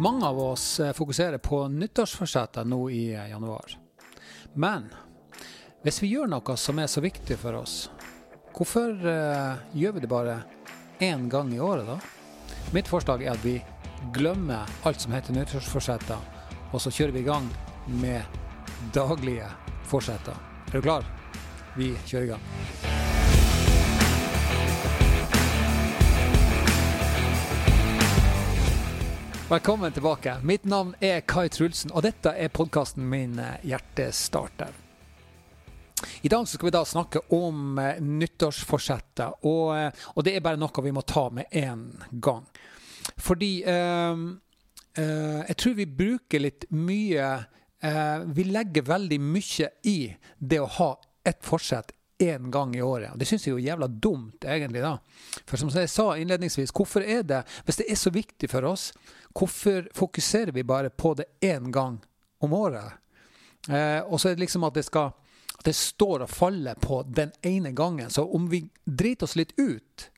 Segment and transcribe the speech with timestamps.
[0.00, 3.78] Mange av oss eh, fokuserer på nyttårsforsetter nå i eh, januar.
[4.54, 4.86] Men
[5.82, 7.88] hvis vi gjør noe som er så viktig for oss,
[8.54, 10.36] hvorfor uh, gjør vi det bare
[11.02, 11.98] én gang i året, da?
[12.74, 13.56] Mitt forslag er at vi
[14.14, 16.22] glemmer alt som heter nyttårsforsetter,
[16.70, 17.50] og så kjører vi i gang
[18.02, 18.38] med
[18.94, 19.50] daglige
[19.90, 20.38] forsetter.
[20.68, 21.06] Er du klar?
[21.78, 22.97] Vi kjører i gang.
[29.50, 30.36] Velkommen tilbake.
[30.42, 34.74] Mitt navn er Kai Trulsen, og dette er podkasten min eh, Hjertestarter.
[36.20, 40.60] I dag skal vi da snakke om eh, nyttårsforsettet, og, eh, og, det er bare
[40.60, 41.86] noe vi må ta med én
[42.20, 42.44] gang.
[43.16, 44.20] Fordi eh,
[45.00, 47.30] eh, jeg tror vi bruker litt mye
[47.80, 49.98] eh, Vi legger veldig mye i
[50.36, 50.90] det å ha
[51.24, 53.12] et forsett én gang i året.
[53.12, 54.82] Og Det syns jeg er jo jævla dumt, egentlig.
[54.82, 54.98] da.
[55.46, 58.92] For som jeg sa innledningsvis, hvorfor er det, hvis det er så viktig for oss,
[59.34, 62.00] hvorfor fokuserer vi bare på det én gang
[62.40, 62.92] om året?
[63.68, 65.12] Eh, og så er det liksom at det skal
[65.58, 68.10] at det står og faller på den ene gangen.
[68.10, 70.10] Så om vi driter oss litt ut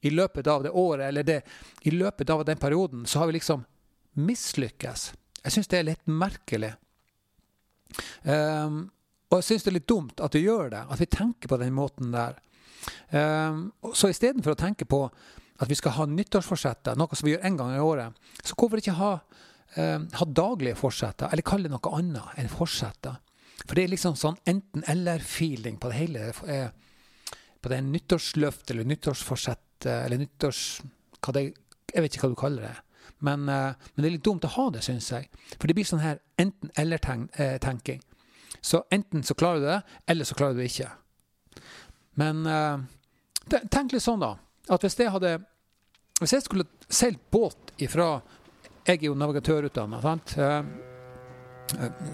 [0.00, 1.42] i løpet av det året, eller det,
[1.82, 3.64] i løpet av den perioden, så har vi liksom
[4.12, 5.12] mislykkes.
[5.44, 6.72] Jeg syns det er litt merkelig.
[8.24, 8.90] Um,
[9.30, 11.58] og jeg syns det er litt dumt at vi gjør det, at vi tenker på
[11.60, 12.38] den måten der.
[13.14, 15.04] Um, så istedenfor å tenke på
[15.60, 18.80] at vi skal ha nyttårsforsetter, noe som vi gjør én gang i året, så hvorfor
[18.80, 19.12] ikke ha,
[19.76, 23.20] um, ha daglige forsetter, eller kalle det noe annet enn forsetter?
[23.66, 26.30] For det er liksom sånn enten-eller-feeling på det hele.
[26.48, 26.70] Eh,
[27.60, 30.62] på det nyttårsløftet eller nyttårsforsett eller nyttårs...
[31.20, 31.42] Det,
[31.92, 32.76] jeg vet ikke hva du kaller det.
[33.20, 35.28] Men, uh, men, det er litt dumt å ha det, syns jeg.
[35.58, 38.00] For det blir sånn her enten-eller-tenking.
[38.60, 40.90] Så enten så klarer du det, eller så klarer du det ikke.
[42.20, 42.78] Men eh,
[43.70, 44.34] tenk litt sånn, da.
[44.70, 45.38] At hvis jeg hadde
[46.20, 48.20] Hvis jeg skulle seilt båt ifra
[48.86, 50.36] Jeg er jo navigatørutdanna, sant.
[50.38, 50.62] Eh,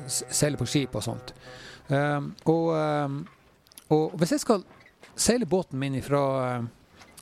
[0.06, 1.32] seile på skip og sånt.
[1.88, 2.20] Eh,
[2.52, 2.66] og,
[3.88, 4.66] og, hvis jeg skal
[5.16, 6.20] seile båten min ifra,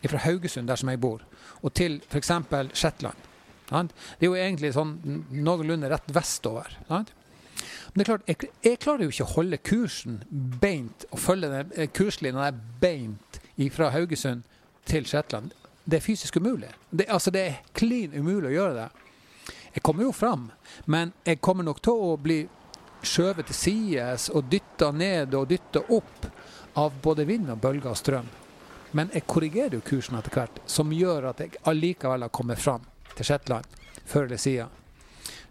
[0.02, 1.22] ifra Haugesund, der som jeg bor,
[1.62, 2.32] og til f.eks.
[2.74, 3.30] Shetland?
[3.70, 4.96] Det er jo egentlig sånn
[5.30, 6.74] noenlunde rett vestover.
[6.88, 7.14] Sant?
[7.94, 10.16] Men det er klart, jeg, jeg, klarer jo ikke å holde kursen
[10.60, 12.48] beint og følge den eh, kurslinja
[12.82, 13.38] beint
[13.70, 14.42] fra Haugesund
[14.90, 15.52] til Shetland.
[15.84, 16.72] Det er fysisk umulig.
[16.90, 19.54] Det, altså, det er klin umulig å gjøre det.
[19.76, 20.48] Jeg kommer jo fram,
[20.90, 22.40] men jeg kommer nok til å bli
[23.04, 26.26] skjøvet til sides og dytta ned og dytta opp
[26.80, 28.28] av både vind og bølger og strøm.
[28.94, 32.82] Men jeg korrigerer jo kursen etter hvert, som gjør at jeg allikevel har kommet fram
[33.14, 33.66] til Shetland
[34.06, 34.80] før eller siden.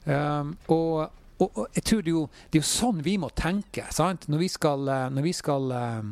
[0.03, 1.07] Um, og
[1.39, 4.27] og, og, jeg tror det er, jo, det er jo sånn vi må tenke sant?
[4.31, 6.11] når vi skal, eh, når vi skal um,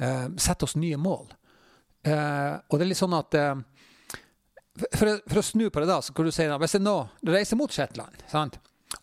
[0.00, 1.32] uh, sette oss nye mål.
[2.04, 3.34] Uh, og det er litt sånn at
[4.74, 6.96] for, for, å snu på det, da, så kan du si at hvis jeg nå
[7.30, 8.58] reiser mot Shetland sant?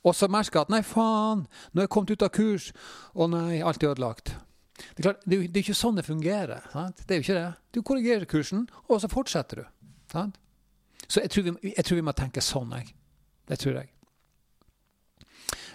[0.08, 2.70] og så merker jeg at nei, faen, nå er jeg kommet ut av kurs,
[3.14, 4.34] og nei, alt er ødelagt.
[4.82, 6.64] Det er, klart, det er, er ikke sånn det fungerer.
[6.74, 7.04] Sant?
[7.06, 7.50] Det er jo ikke det.
[7.76, 9.66] Du korrigerer kursen, og så fortsetter du.
[10.12, 10.40] Sant?
[11.06, 12.72] Så jeg tror, vi, jeg tror vi må tenke sånn.
[12.80, 12.96] Jeg.
[13.52, 13.92] Det tror jeg.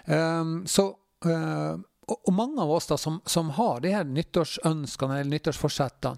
[0.07, 0.87] Um, så,
[1.25, 1.75] uh,
[2.07, 6.15] og, og, mange av oss da, som, som har de her nyttårsønskene eller nyttårsforsettene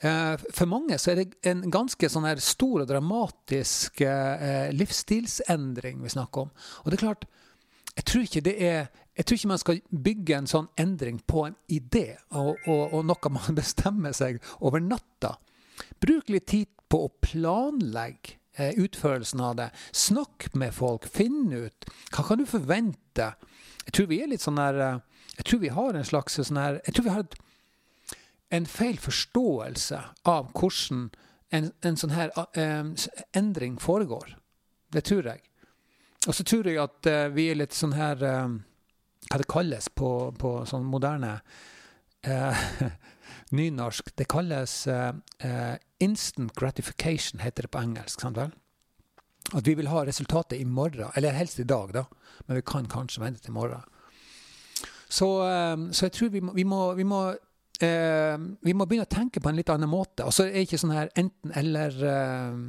[0.00, 6.00] uh, For mange så er det en ganske sånn her stor og dramatisk uh, livsstilsendring
[6.00, 6.54] vi snakker om.
[6.82, 7.26] Og det er klart,
[7.94, 11.44] jeg tror ikke det er jeg tror ikke man skal bygge en sånn endring på
[11.46, 15.36] en idé og, og, og noe man bestemmer seg over natta.
[16.02, 19.70] Bruk litt tid på å planlegge utførelsen av det.
[19.92, 21.08] Snakk med folk.
[21.10, 21.88] Finn ut.
[22.14, 23.32] Hva kan du forvente?
[23.84, 25.02] Jeg tror vi er litt sånn der eh,
[25.36, 27.36] Jeg tror vi har en slags sånn her Jeg tror vi har et,
[28.54, 30.00] en feil forståelse
[30.30, 31.08] av hvordan
[31.54, 32.94] en, en sånn her um,
[33.34, 34.36] endring foregår.
[34.94, 35.42] Det tror jeg.
[36.26, 38.60] Og så tror jeg at uh, vi er litt sånn her um,
[39.28, 41.38] Hva det kalles på, på sånn moderne
[42.28, 42.66] uh,
[43.56, 44.12] nynorsk.
[44.18, 45.12] Det kalles uh,
[45.44, 48.20] uh, instant gratification, heter det på engelsk.
[48.20, 48.52] sant vel?
[49.54, 52.04] At vi vil ha resultatet i morgen, eller helst i dag, da.
[52.46, 53.82] Men vi kan kanskje vente til morgen.
[55.08, 57.18] Så, eh, så, jeg tror vi må, vi må, vi må
[57.84, 60.24] vi må begynne å tenke på en litt annen måte.
[60.24, 61.96] Og så er det ikke sånn her enten-eller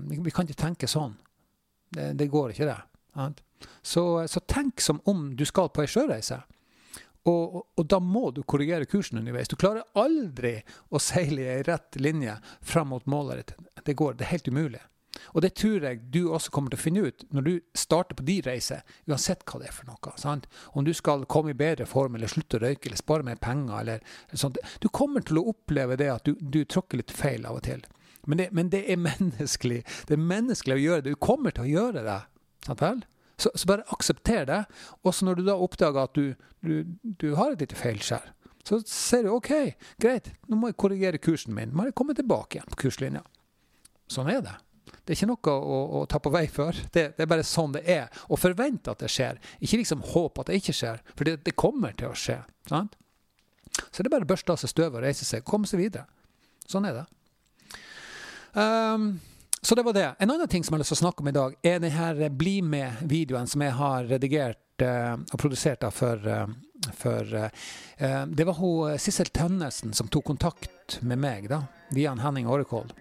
[0.09, 1.13] Vi kan ikke tenke sånn.
[1.93, 3.35] Det, det går ikke, det.
[3.85, 6.41] Så, så, tenk som om du skal på ei sjøreise.
[7.25, 9.49] Og, og, da må du korrigere kursen underveis.
[9.49, 10.59] Du klarer aldri
[10.93, 13.55] å seile i ei rett linje fram mot målet ditt.
[13.85, 14.83] Det går, det er helt umulig.
[15.33, 18.25] Og det tror jeg du også kommer til å finne ut når du starter på
[18.27, 20.13] din reise, uansett hva det er for noe.
[20.21, 20.45] Sant?
[20.75, 23.79] Om du skal komme i bedre form, eller slutte å røyke, eller spare mer penger,
[23.79, 24.59] eller, eller sånt.
[24.83, 27.81] Du kommer til å oppleve det at du, du tråkker litt feil av og til.
[28.25, 29.83] Men det, men det, er menneskelig.
[30.09, 31.15] Det er menneskelig å gjøre det.
[31.15, 32.21] Du kommer til å gjøre det.
[32.65, 33.03] Sant vel?
[33.37, 34.61] Så, så bare aksepter det.
[35.03, 36.33] Også når du da oppdager at du,
[36.63, 38.31] du, du har et lite feilskjær,
[38.65, 39.51] så ser du OK,
[40.01, 41.73] greit, nå må jeg korrigere kursen min.
[41.75, 43.21] Må jeg komme tilbake igjen på kurslinja.
[44.09, 44.55] Sånn er det.
[45.05, 46.73] Det er ikke noe å, å ta på vei for.
[46.93, 48.09] Det, det, er bare sånn det er.
[48.29, 49.37] Og forvente at det skjer.
[49.61, 52.39] Ikke liksom håpe at det ikke skjer, for det, det kommer til å skje.
[52.69, 52.97] Sant?
[53.75, 55.45] Så det er bare å børste av seg støvet og reise seg.
[55.45, 56.07] Komme seg videre.
[56.69, 57.05] Sånn er det.
[58.55, 59.09] Um,
[59.65, 60.15] så det var det.
[60.19, 62.27] En annen ting som jeg har lyst til å snakke om i dag, er denne
[62.37, 67.47] Bli med-videoen som jeg har redigert uh, og produsert da for, uh, for uh,
[68.29, 71.63] Det var hun Sissel Tønnesen som tok kontakt med meg da,
[71.97, 72.93] via en Henning Årekold.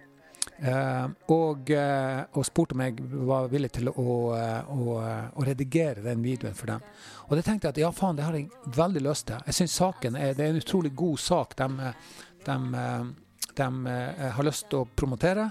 [1.27, 2.95] og, og spurte om jeg
[3.27, 4.97] var villig til å, å,
[5.35, 6.85] å, redigere den videoen for dem.
[7.27, 9.41] Og det tenkte jeg at ja, faen, det har jeg veldig lyst til.
[9.49, 11.57] Jeg syns saken er, det er en utrolig god sak.
[11.59, 11.91] De,
[12.47, 12.57] de
[13.57, 15.49] de eh, har lyst til å promotere.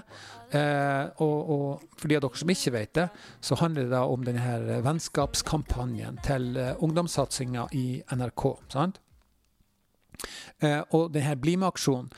[0.55, 3.05] Eh, og, og, for de av dere som ikke vet det,
[3.43, 8.43] så handler det da om denne vennskapskampanjen til eh, ungdomssatsinga i NRK.
[8.73, 9.01] sant?
[10.61, 12.11] Eh, og denne Bli med-aksjonen,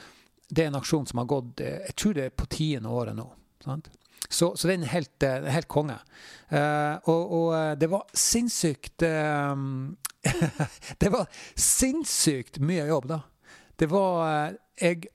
[0.49, 3.17] det er en aksjon som har gått eh, jeg tror det er på tiende året
[3.17, 3.25] nå.
[3.63, 3.89] sant?
[4.29, 5.95] Så, så det er helt, uh, helt konge.
[6.49, 9.03] Og, og, det var sinnssykt
[11.01, 13.19] Det var sinnssykt mye jobb, da.
[13.77, 15.05] Det var Jeg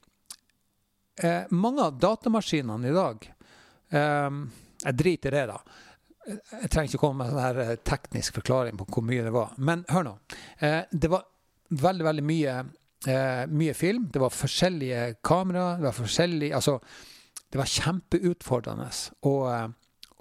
[1.20, 3.26] eh, mange av datamaskinene i dag
[3.90, 4.30] eh,
[4.82, 5.58] Jeg driter i det, da.
[6.22, 9.54] Jeg trenger ikke komme med en sånn eh, teknisk forklaring på hvor mye det var.
[9.58, 10.14] Men hør nå.
[10.62, 11.26] Eh, det var
[11.82, 12.56] veldig, veldig mye,
[13.10, 14.06] eh, mye film.
[14.12, 15.80] Det var forskjellige kameraer.
[15.80, 16.78] Det var forskjellig Altså,
[17.50, 18.88] det var kjempeutfordrende
[19.26, 19.66] å, eh,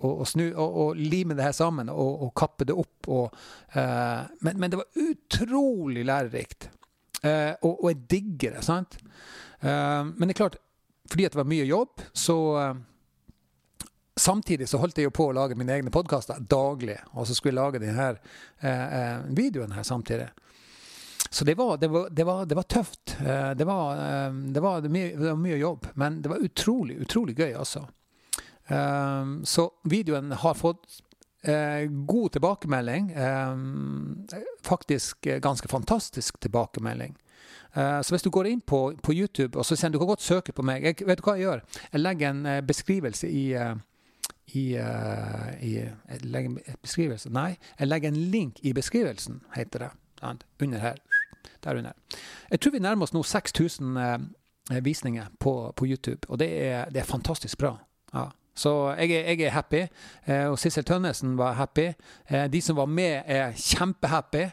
[0.02, 3.12] å, å, snu, og, og lime det her sammen og, og kappe det opp.
[3.14, 3.38] Og,
[3.76, 6.72] men, men, det var utrolig lærerikt.
[7.22, 8.66] og, og jeg digger det.
[8.66, 8.98] sant?
[9.62, 10.56] men det er klart,
[11.12, 12.74] fordi det var mye jobb, så uh,
[14.22, 17.56] Samtidig så holdt jeg jo på å lage mine egne podkaster daglig, og så skulle
[17.56, 18.08] jeg lage denne
[18.60, 20.28] uh, videoen her samtidig.
[21.32, 23.16] Så det var, det var, det var, det var tøft.
[23.56, 24.02] Det var,
[24.36, 27.86] mye, det var, mye, jobb, men det var utrolig, utrolig gøy, altså.
[29.48, 31.00] Så videoen har fått
[32.12, 33.14] god tilbakemelding.
[34.68, 37.16] Faktisk ganske fantastisk tilbakemelding.
[37.78, 40.26] Uh, så hvis du går inn på, på YouTube og så sier du kan godt
[40.26, 40.84] søke på meg.
[40.84, 41.64] Jeg, vet du hva jeg gjør?
[41.94, 43.76] Jeg legger en uh, beskrivelse i, uh,
[44.54, 49.92] i, i Jeg legger en beskrivelse Nei, jeg legger en link i beskrivelsen, heter det.
[50.62, 51.00] Under her.
[51.64, 51.92] Der under.
[52.52, 53.98] Jeg tror vi nærmer oss nå 6000
[54.86, 57.74] visninger på, på, YouTube, og det er, det er fantastisk bra.
[58.14, 58.28] Ja.
[58.56, 59.82] Så jeg er, jeg er happy.
[60.28, 61.92] Eh, og Sissel Tønnesen var happy.
[62.30, 64.44] Eh, de som var med, er kjempehappy.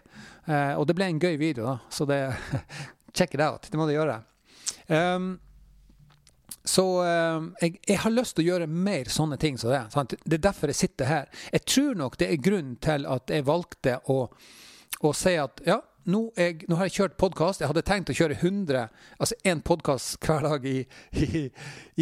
[0.49, 1.76] Eh, og det ble en gøy video, da.
[1.91, 2.20] Så det
[3.19, 3.67] Check it out.
[3.67, 4.20] Det må du gjøre.
[4.87, 5.32] Um,
[6.69, 9.82] så um, jeg, jeg, har lyst til å gjøre mer sånne ting som det.
[9.94, 10.15] Sant?
[10.23, 11.31] Det er derfor jeg sitter her.
[11.55, 14.19] Jeg tror nok det er grunnen til at jeg valgte å,
[15.00, 17.65] å si at ja, nå, jeg, nå, har jeg kjørt podkast.
[17.65, 18.85] Jeg hadde tenkt å kjøre 100,
[19.19, 20.79] altså én podkast hver dag i,
[21.25, 21.47] i,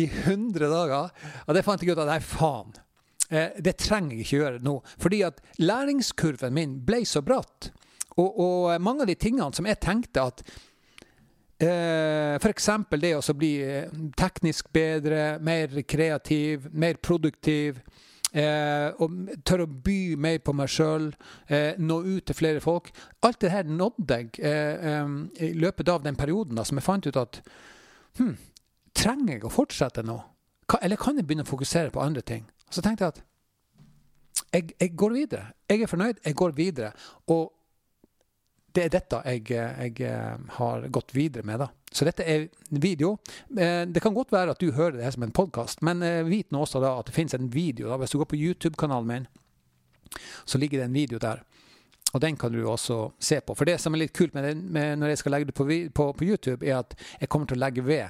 [0.02, 1.10] i, 100 dager.
[1.46, 2.76] Og det fant jeg ut at nei, faen.
[3.30, 4.78] Eh, det trenger jeg ikke gjøre nå.
[5.02, 7.72] Fordi at læringskurven min ble så bratt.
[8.16, 10.44] Og, og mange av de tingene som jeg tenkte at
[11.56, 12.66] Eh, F.eks.
[13.00, 17.80] det å bli eh, teknisk bedre, mer kreativ, mer produktiv.
[18.36, 19.14] Eh, og
[19.48, 21.08] tør å by mer på meg sjøl,
[21.80, 22.90] nå ut til flere folk.
[23.24, 27.40] Alt det her nådde jeg i løpet av den perioden, som jeg fant ut at
[28.18, 28.36] hm,
[28.96, 30.14] Trenger jeg å fortsette nå?
[30.80, 32.46] Eller kan jeg begynne å fokusere på andre ting?
[32.72, 33.24] Så tenkte jeg at
[34.56, 35.50] jeg, jeg går videre.
[35.68, 36.90] Jeg er fornøyd, jeg går videre.
[37.32, 37.55] Og
[38.76, 41.60] det er dette jeg, jeg, eh, har gått videre med.
[41.64, 41.70] da.
[41.92, 43.16] Så dette er video.
[43.56, 46.24] Eh, det kan godt være at du hører det her som en podkast, men eh,
[46.28, 47.88] vit nå også da at det finnes en video.
[47.88, 47.96] da.
[47.96, 49.28] Hvis du går på YouTube-kanalen min,
[50.44, 51.42] så ligger det en video der.
[52.14, 53.54] Og den kan du også se på.
[53.54, 56.12] For det som er litt kult med, med når jeg skal legge det på, på,
[56.12, 58.06] på, YouTube, er at jeg kommer til å legge ved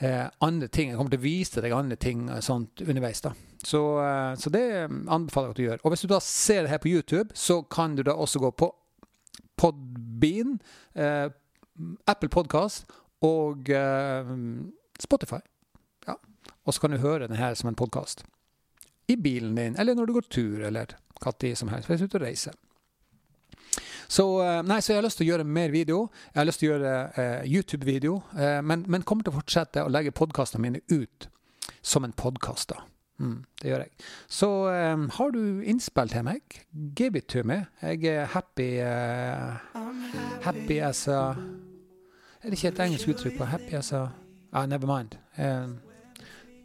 [0.00, 0.92] eh, andre ting.
[0.92, 3.24] Jeg kommer til å vise deg andre ting sånt underveis.
[3.24, 3.32] da.
[3.58, 3.80] Så,
[4.38, 5.80] så det anbefaler jeg at du gjør.
[5.82, 8.52] Og hvis du da ser det her på YouTube, så kan du da også gå
[8.54, 8.70] på
[9.56, 10.58] Podbean,
[10.94, 11.28] eh,
[12.06, 12.86] Apple Podcast
[13.22, 14.32] og eh,
[15.00, 15.42] Spotify.
[16.08, 16.14] Ja.
[16.64, 18.24] Og så kan du høre den her som en podkast.
[19.08, 21.88] I bilen din, eller når du går tur, eller når som helst.
[21.88, 22.52] Hvis du er ute og reiser.
[24.08, 26.08] Så, eh, nei, så jeg har lyst til å gjøre mer video.
[26.32, 28.14] Jeg har lyst til å gjøre eh, YouTube-video.
[28.38, 31.28] Eh, men, men, kommer til å fortsette å legge podkastene mine ut
[31.84, 32.72] som en podkast.
[33.18, 33.90] Mm, det gjør jeg.
[34.28, 34.48] Så
[34.94, 36.60] um, har du innspill til meg,
[36.96, 37.64] give it to me.
[37.82, 39.58] Jeg er happy uh,
[40.44, 41.34] Happy as a
[42.38, 44.08] Er det ikke et engelsk uttrykk på happy as a
[44.52, 45.18] ah, Never mind.
[45.38, 45.78] Um,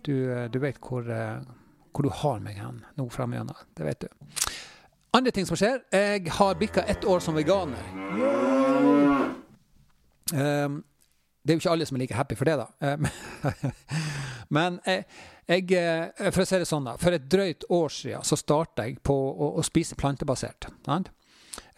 [0.03, 1.03] Du, du vet hvor,
[1.93, 3.55] hvor, du har meg hen nå framover.
[3.71, 4.07] Det vet du.
[5.15, 5.77] Andre ting som skjer.
[5.95, 7.79] Jeg har bikka ett år som veganer.
[10.33, 10.83] Um,
[11.43, 12.95] det er jo ikke alle som er like happy for det, da.
[14.53, 15.05] Men jeg,
[15.49, 16.95] jeg, for å si det sånn, da.
[17.01, 20.69] For et drøyt år siden så starta jeg på å, å spise plantebasert.
[20.87, 21.11] Sant?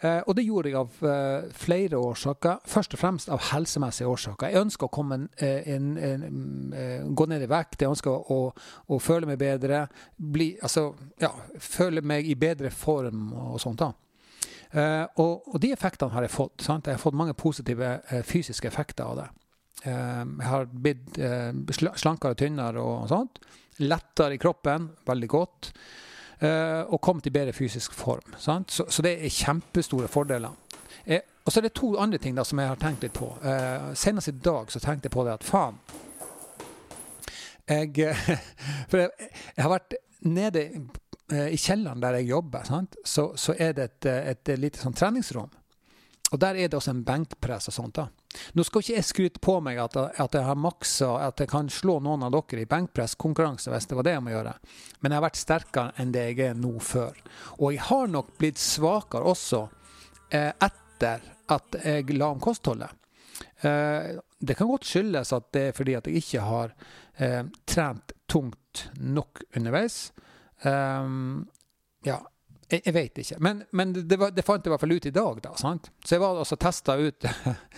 [0.04, 2.62] Eh, og det gjorde jeg av eh, flere årsaker.
[2.68, 4.52] Først og fremst av helsemessige årsaker.
[4.52, 7.80] Jeg ønsker å komme en, en, en, gå ned i vekt.
[7.82, 9.86] Jeg ønsker å, å føle meg bedre.
[10.16, 10.90] Bli, altså,
[11.22, 13.82] ja, føle meg i bedre form og sånt.
[13.82, 13.92] da.
[14.76, 16.60] Uh, og, og, de effektene har jeg fått.
[16.66, 16.88] Sant?
[16.90, 19.26] Jeg har fått mange positive uh, fysiske effekter av det.
[19.84, 21.20] Uh, jeg har blitt
[21.76, 23.40] slankere og tynnere og sånt.
[23.82, 24.90] Lettere i kroppen.
[25.06, 25.72] Veldig godt.
[26.38, 28.34] Eh, og kommet i bedre fysisk form.
[28.38, 30.52] Så, så, det er kjempestore fordeler.
[31.04, 33.30] Eh, og så er det to andre ting da, som jeg har tenkt litt på.
[33.40, 35.80] Eh, senest i dag så tenkte jeg på det at faen
[37.66, 38.12] jeg,
[38.90, 39.96] For jeg, jeg, har vært
[40.28, 40.68] nede
[41.50, 42.68] i kjelleren der jeg jobber.
[43.02, 45.50] Så, så, er det et, et, et lite sånn treningsrom.
[46.34, 48.00] Og der er det også en benkpress og sånt.
[48.00, 48.08] da.
[48.58, 51.70] Nå skal ikke jeg skryte på meg at, at jeg har maksa, at jeg kan
[51.70, 54.56] slå noen av dere i benkpresskonkurranse hvis det var det jeg må gjøre,
[55.00, 57.16] men jeg har vært sterkere enn det jeg er nå før.
[57.60, 59.62] Og jeg har nok blitt svakere også
[60.34, 62.90] eh, etter at jeg la om kostholdet.
[63.62, 66.74] Eh, det kan godt skyldes at det er fordi at jeg ikke har
[67.22, 70.10] eh, trent tungt nok underveis.
[70.64, 71.46] Um,
[72.04, 72.18] ja,
[72.66, 73.38] jeg, jeg vet ikke.
[73.44, 75.54] Men, men det, var, det, fant jeg i hvert fall ut i dag, da.
[75.60, 75.90] Sant?
[76.04, 77.28] Så jeg var altså testa ut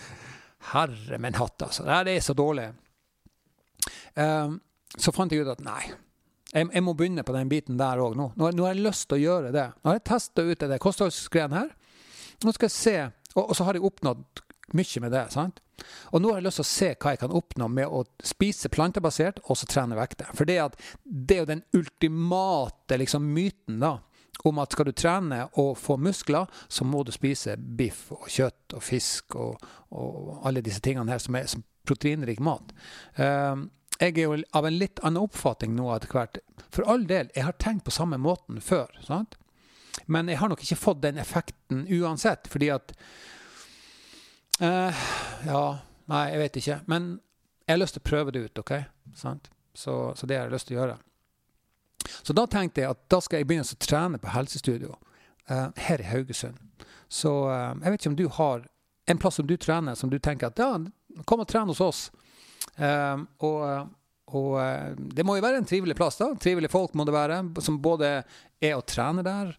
[0.73, 1.85] Herre min hatt, altså.
[1.85, 2.67] Det er så dårlig.
[4.17, 4.59] Um,
[4.97, 5.83] så fant jeg ut at nei,
[6.49, 8.31] jeg, jeg, må begynne på den biten der òg nå.
[8.35, 8.51] nå.
[8.57, 8.65] nå.
[8.65, 9.67] har jeg lyst til å gjøre det.
[9.77, 11.73] Nå har jeg testa ut det kostholdsgreiene her.
[12.43, 12.95] Nå skal jeg se,
[13.35, 14.43] og, og, så har jeg oppnådd
[14.77, 15.25] mye med det.
[15.33, 15.61] sant?
[16.11, 18.71] Og nå har jeg lyst til å se hva jeg kan oppnå med å spise
[18.73, 20.31] plantebasert og så trene vekter.
[20.35, 23.97] For det, at, det er jo den ultimate liksom, myten da,
[24.47, 28.77] om at skal du trene og få muskler, så må du spise biff og kjøtt
[28.77, 32.71] og fisk og, og alle disse tingene her som er som proteinrik mat.
[33.19, 33.67] Uh,
[33.99, 36.39] jeg er jo av en litt annen oppfatning nå etter hvert.
[36.71, 38.93] For all del, jeg har tenkt på samme måten før.
[39.03, 39.35] Sant?
[40.07, 42.93] Men jeg har nok ikke fått den effekten uansett, fordi at
[44.63, 45.03] uh,
[45.45, 45.65] Ja,
[46.11, 46.79] nei, jeg vet ikke.
[46.87, 47.11] Men
[47.65, 48.73] jeg har lyst til å prøve det ut, OK?
[49.75, 50.97] Så, så det har jeg lyst til å gjøre.
[52.21, 54.95] Så da tenkte jeg at da skal jeg begynne å trene på helsestudio
[55.51, 56.59] uh, her i Haugesund.
[57.09, 58.65] Så uh, jeg vet ikke om du har
[59.09, 60.73] en plass som du trener, som du tenker at ja,
[61.25, 62.03] kom og tren hos oss.
[62.77, 63.63] Uh, og,
[64.29, 64.53] og
[65.15, 66.29] det må jo være en trivelig plass, da.
[66.37, 68.19] Trivelige folk må det være, som både
[68.61, 69.55] er og trener der.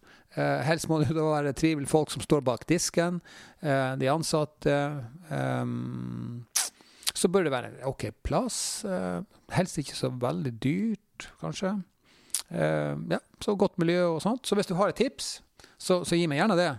[0.63, 3.19] helst må det være trivelige folk som står bak disken.
[3.59, 4.77] de ansatte.
[5.27, 6.45] Um,
[7.11, 8.85] så bør det være en OK plass.
[9.51, 11.81] helst ikke så veldig dyrt, kanskje.
[12.51, 14.47] Eh, ja, så godt miljø og sånt.
[14.47, 15.39] Så hvis du har et tips,
[15.77, 16.71] så, så gi meg gjerne det.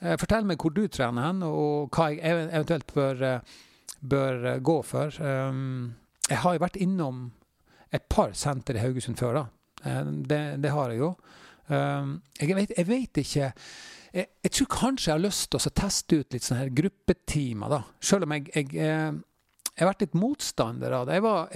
[0.00, 3.56] Eh, fortell meg hvor du trener hen, og hva jeg eventuelt bør, eh,
[4.04, 5.16] bør gå for.
[6.28, 7.32] jeg har jo vært innom
[7.92, 9.44] et par senter i Haugesund før, da.
[10.04, 11.10] Det, det har jeg jo.
[11.68, 13.52] Jeg vet, jeg vet ikke
[14.14, 17.72] jeg, jeg, tror kanskje jeg har lyst til å teste ut litt sånne her gruppetimer,
[17.72, 17.80] da.
[18.04, 21.16] Selv om jeg, jeg, jeg har vært litt motstander av det.
[21.16, 21.48] Jeg var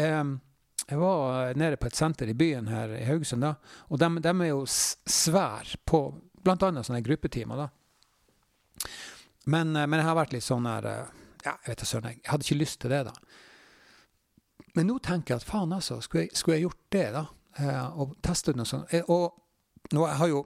[0.88, 3.54] jeg var nede på et senter i byen her i Haugesund, da,
[3.92, 6.00] og de, de er jo svære på
[6.44, 6.56] bl.a.
[6.82, 7.60] sånne gruppetimer.
[7.60, 8.88] da.
[9.44, 12.08] Men, eh, men, jeg har vært litt sånn her eh, Ja, jeg vet da søren,
[12.12, 13.12] jeg hadde ikke lyst til det, da.
[14.76, 16.00] Men nå tenker jeg at faen, altså.
[16.04, 17.24] Skulle jeg, skulle jeg gjort det, da?
[17.58, 18.90] Eh, og testet noe sånt?
[19.08, 20.42] Og nå jeg har jo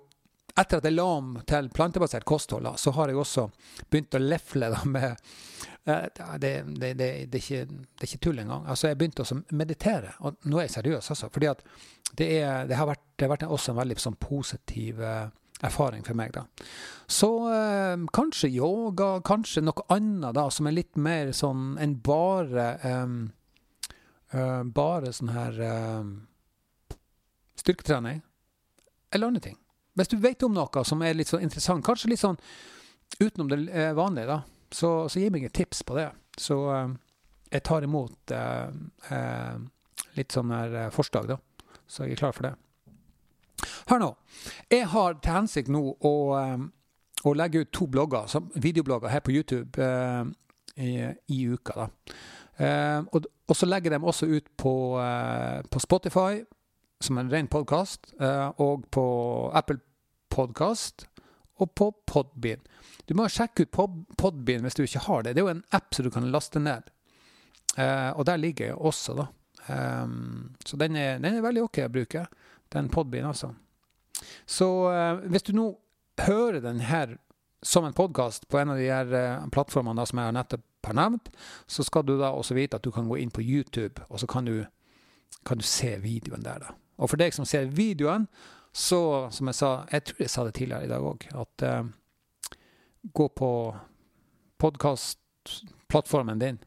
[0.59, 3.47] etter at jeg la om til plantebasert kosthold, så har jeg også
[3.90, 5.14] begynt å lefle med
[5.85, 8.66] det, det, det, det, er ikke, det er ikke tull engang.
[8.71, 11.30] Altså, jeg begynte å meditere, og nå er jeg seriøs, altså.
[11.32, 11.64] fordi at
[12.18, 15.26] det, er, har vært, vært også en veldig sånn, positiv uh,
[15.66, 16.44] erfaring for meg, da.
[17.12, 22.66] Så eh, kanskje yoga, kanskje noe annet da, som er litt mer sånn enn bare
[22.88, 23.14] eh,
[24.73, 25.59] Bare sånn her
[27.61, 28.23] styrketrening.
[29.12, 29.59] Eller andre ting.
[29.99, 32.39] Hvis du vet om noe som er litt sånn interessant, kanskje litt sånn
[33.21, 34.41] utenom det vanlige, da,
[34.73, 36.09] så, så, gi meg et tips på det.
[36.41, 36.89] Så uh,
[37.53, 38.73] jeg tar imot uh,
[39.13, 39.57] uh,
[40.17, 41.39] litt sånn her forslag, da.
[41.87, 42.55] Så jeg er klar for det.
[43.91, 44.09] Hør nå.
[44.73, 46.15] Jeg har til hensikt nå å,
[47.29, 49.85] å legge ut to blogger, videoblogger her på YouTube
[50.75, 51.85] i, i, uka.
[51.85, 53.05] da.
[53.13, 54.73] Og, og, så legger jeg dem også ut på,
[55.69, 56.41] på Spotify
[57.02, 58.12] som en ren podkast,
[58.62, 59.04] og på
[59.54, 59.80] Apple
[60.32, 61.06] Podkast
[61.61, 62.62] og på Podbean.
[63.06, 63.75] Du må sjekke ut
[64.18, 65.35] Podbean hvis du ikke har det.
[65.35, 66.88] Det er jo en app som du kan laste ned.
[67.76, 69.28] Eh, og der ligger jeg også, da.
[69.62, 72.25] Um, så den er, den er, veldig OK å bruke,
[72.75, 73.52] den Podbean, altså.
[74.47, 74.66] Så
[75.30, 75.68] hvis du nå
[76.23, 77.16] hører den her
[77.62, 80.99] som en podkast på en av de her plattformene da, som jeg har nettopp har
[80.99, 81.30] nevnt,
[81.71, 84.26] så skal du da også vite at du kan gå inn på YouTube, og så
[84.30, 84.64] kan du,
[85.47, 86.75] kan du se videoen der, da.
[87.02, 88.28] Og for deg som ser videoen,
[88.73, 91.82] så, som jeg sa Jeg tror jeg sa det tidligere i dag òg, at eh,
[93.12, 93.50] gå på
[94.62, 96.59] podkastplattformen din,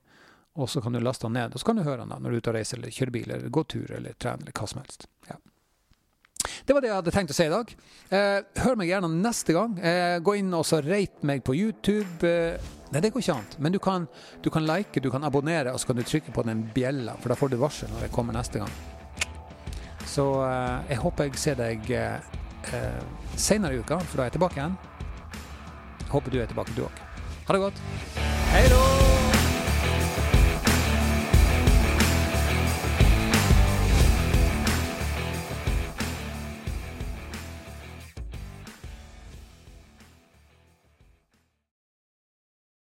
[0.59, 1.55] og så kan du laste den ned.
[1.55, 3.15] Og så kan du høre den da, når du er ute og reiser, eller kjører
[3.15, 5.07] bil, eller går tur, eller trener, eller hva som helst.
[5.29, 5.39] Ja.
[6.65, 7.71] Det var det jeg hadde tenkt å si i dag.
[8.13, 9.77] Eh, hør meg gjerne neste gang.
[9.79, 12.25] Eh, gå inn og rate meg på YouTube.
[12.25, 13.47] Eh, nei, det går ikke an.
[13.59, 14.09] Men du kan,
[14.43, 17.31] du kan, like, du kan abonnere, og så kan du trykke på den bjella, for
[17.31, 18.94] da får du varsel når jeg kommer neste gang.
[20.15, 23.01] Så eh, jeg håper jeg ser deg eh,
[23.35, 24.77] senere i uka, for da er jeg tilbake igjen.
[26.13, 27.03] Håper du er tilbake, du òg.
[27.49, 27.83] Ha det godt.
[28.53, 29.04] Hei då!